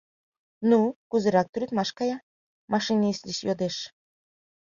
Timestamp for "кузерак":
1.09-1.47